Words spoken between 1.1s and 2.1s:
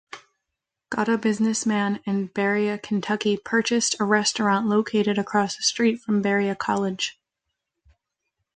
businessman